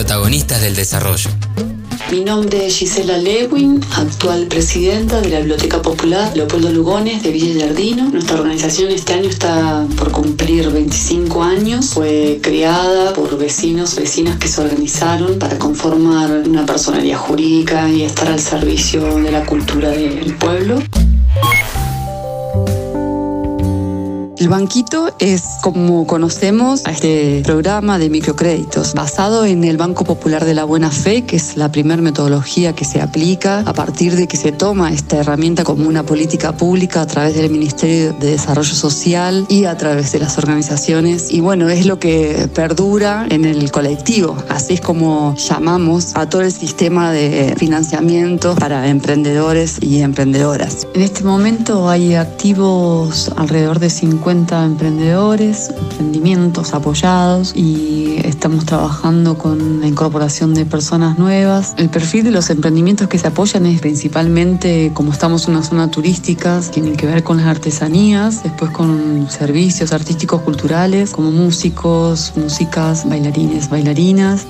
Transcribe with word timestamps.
protagonistas 0.00 0.62
del 0.62 0.74
desarrollo. 0.74 1.28
Mi 2.10 2.20
nombre 2.20 2.66
es 2.66 2.78
Gisela 2.78 3.18
Lewin, 3.18 3.84
actual 3.96 4.46
presidenta 4.46 5.20
de 5.20 5.28
la 5.28 5.40
Biblioteca 5.40 5.82
Popular 5.82 6.34
Leopoldo 6.34 6.70
Lugones 6.72 7.22
de 7.22 7.30
Villa 7.30 7.66
Yardino. 7.66 8.08
Nuestra 8.08 8.36
organización 8.36 8.90
este 8.92 9.12
año 9.12 9.28
está 9.28 9.86
por 9.98 10.10
cumplir 10.10 10.70
25 10.70 11.42
años. 11.42 11.90
Fue 11.90 12.40
creada 12.42 13.12
por 13.12 13.36
vecinos, 13.36 13.94
vecinas 13.94 14.38
que 14.38 14.48
se 14.48 14.62
organizaron 14.62 15.38
para 15.38 15.58
conformar 15.58 16.44
una 16.48 16.64
personalidad 16.64 17.18
jurídica 17.18 17.86
y 17.90 18.02
estar 18.02 18.28
al 18.28 18.40
servicio 18.40 19.18
de 19.18 19.30
la 19.30 19.44
cultura 19.44 19.90
del 19.90 20.34
pueblo. 20.36 20.82
El 24.40 24.48
banquito 24.48 25.10
es 25.18 25.58
como 25.60 26.06
conocemos 26.06 26.84
este 26.86 27.42
programa 27.44 27.98
de 27.98 28.08
microcréditos, 28.08 28.94
basado 28.94 29.44
en 29.44 29.64
el 29.64 29.76
Banco 29.76 30.04
Popular 30.04 30.46
de 30.46 30.54
la 30.54 30.64
Buena 30.64 30.90
Fe, 30.90 31.26
que 31.26 31.36
es 31.36 31.58
la 31.58 31.70
primera 31.70 32.00
metodología 32.00 32.72
que 32.72 32.86
se 32.86 33.02
aplica 33.02 33.58
a 33.66 33.74
partir 33.74 34.16
de 34.16 34.26
que 34.26 34.38
se 34.38 34.50
toma 34.50 34.94
esta 34.94 35.18
herramienta 35.18 35.62
como 35.62 35.86
una 35.86 36.04
política 36.04 36.52
pública 36.52 37.02
a 37.02 37.06
través 37.06 37.34
del 37.34 37.50
Ministerio 37.50 38.14
de 38.14 38.30
Desarrollo 38.30 38.74
Social 38.74 39.44
y 39.50 39.66
a 39.66 39.76
través 39.76 40.12
de 40.12 40.20
las 40.20 40.38
organizaciones. 40.38 41.30
Y 41.30 41.40
bueno, 41.40 41.68
es 41.68 41.84
lo 41.84 41.98
que 41.98 42.48
perdura 42.54 43.26
en 43.28 43.44
el 43.44 43.70
colectivo. 43.70 44.38
Así 44.48 44.72
es 44.72 44.80
como 44.80 45.34
llamamos 45.36 46.16
a 46.16 46.30
todo 46.30 46.40
el 46.40 46.52
sistema 46.52 47.12
de 47.12 47.56
financiamiento 47.58 48.54
para 48.54 48.88
emprendedores 48.88 49.76
y 49.82 50.00
emprendedoras. 50.00 50.86
En 50.94 51.02
este 51.02 51.24
momento 51.24 51.90
hay 51.90 52.14
activos 52.14 53.30
alrededor 53.36 53.80
de 53.80 53.90
50 53.90 54.29
emprendedores, 54.30 55.70
emprendimientos 55.70 56.72
apoyados 56.74 57.52
y 57.54 58.16
estamos 58.24 58.64
trabajando 58.64 59.36
con 59.36 59.80
la 59.80 59.86
incorporación 59.86 60.54
de 60.54 60.64
personas 60.64 61.18
nuevas. 61.18 61.74
El 61.76 61.90
perfil 61.90 62.24
de 62.24 62.30
los 62.30 62.50
emprendimientos 62.50 63.08
que 63.08 63.18
se 63.18 63.26
apoyan 63.26 63.66
es 63.66 63.80
principalmente, 63.80 64.92
como 64.94 65.12
estamos 65.12 65.46
en 65.48 65.54
una 65.54 65.62
zona 65.62 65.90
turística, 65.90 66.60
tienen 66.72 66.96
que 66.96 67.06
ver 67.06 67.22
con 67.22 67.38
las 67.38 67.46
artesanías, 67.46 68.42
después 68.42 68.70
con 68.70 69.28
servicios 69.30 69.92
artísticos 69.92 70.42
culturales 70.42 71.10
como 71.10 71.30
músicos, 71.30 72.32
músicas, 72.36 73.08
bailarines, 73.08 73.68
bailarinas. 73.68 74.46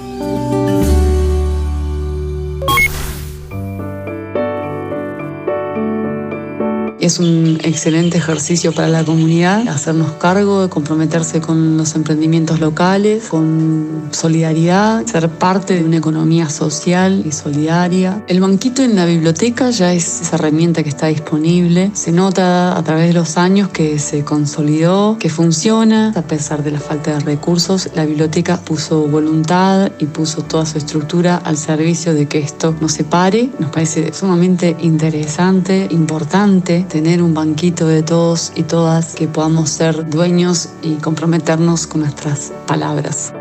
Es 7.01 7.19
un 7.19 7.59
excelente 7.65 8.19
ejercicio 8.19 8.73
para 8.73 8.89
la 8.89 9.03
comunidad, 9.03 9.67
hacernos 9.69 10.12
cargo, 10.12 10.69
comprometerse 10.69 11.41
con 11.41 11.79
los 11.79 11.95
emprendimientos 11.95 12.61
locales, 12.61 13.29
con 13.31 14.11
solidaridad, 14.11 15.07
ser 15.07 15.31
parte 15.31 15.77
de 15.77 15.84
una 15.84 15.97
economía 15.97 16.51
social 16.51 17.23
y 17.25 17.33
solidaria. 17.33 18.23
El 18.29 18.41
banquito 18.41 18.83
en 18.83 18.97
la 18.97 19.07
biblioteca 19.07 19.70
ya 19.70 19.95
es 19.95 20.20
esa 20.20 20.37
herramienta 20.37 20.83
que 20.83 20.91
está 20.91 21.07
disponible. 21.07 21.91
Se 21.95 22.12
nota 22.12 22.77
a 22.77 22.84
través 22.84 23.09
de 23.09 23.14
los 23.14 23.39
años 23.39 23.70
que 23.70 23.98
se 23.98 24.23
consolidó, 24.23 25.17
que 25.19 25.31
funciona. 25.31 26.12
A 26.14 26.23
pesar 26.23 26.62
de 26.62 26.73
la 26.73 26.81
falta 26.81 27.14
de 27.14 27.20
recursos, 27.20 27.89
la 27.95 28.05
biblioteca 28.05 28.59
puso 28.59 29.07
voluntad 29.09 29.91
y 29.98 30.05
puso 30.05 30.42
toda 30.42 30.67
su 30.67 30.77
estructura 30.77 31.37
al 31.37 31.57
servicio 31.57 32.12
de 32.12 32.27
que 32.27 32.41
esto 32.41 32.75
no 32.79 32.91
se 32.91 33.05
pare. 33.05 33.48
Nos 33.59 33.70
parece 33.70 34.12
sumamente 34.12 34.77
interesante, 34.83 35.89
importante 35.91 36.89
tener 36.91 37.22
un 37.22 37.33
banquito 37.33 37.86
de 37.86 38.02
todos 38.02 38.52
y 38.55 38.64
todas 38.64 39.14
que 39.14 39.28
podamos 39.28 39.70
ser 39.70 40.10
dueños 40.10 40.69
y 40.83 40.96
comprometernos 40.96 41.86
con 41.86 42.02
nuestras 42.02 42.52
palabras. 42.66 43.33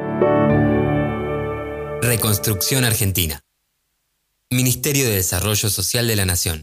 Reconstrucción 2.02 2.86
Argentina. 2.86 3.42
Ministerio 4.52 5.06
de 5.06 5.16
Desarrollo 5.16 5.70
Social 5.70 6.08
de 6.08 6.16
la 6.16 6.26
Nación. 6.26 6.58